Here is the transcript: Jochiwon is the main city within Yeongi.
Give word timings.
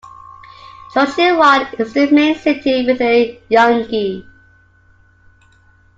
Jochiwon 0.91 1.79
is 1.79 1.93
the 1.93 2.09
main 2.09 2.33
city 2.33 2.87
within 2.87 3.37
Yeongi. 3.51 4.25